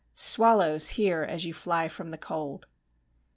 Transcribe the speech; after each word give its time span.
(Swallows, 0.15 0.87
hear, 0.97 1.21
as 1.21 1.45
you 1.45 1.53
fly 1.53 1.87
from 1.87 2.09
the 2.09 2.17
cold!) 2.17 2.65